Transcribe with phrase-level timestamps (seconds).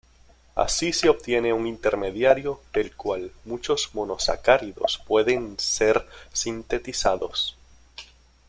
[0.55, 7.55] Así se obtiene un intermediario del cual muchos monosacáridos pueden ser sintetizados.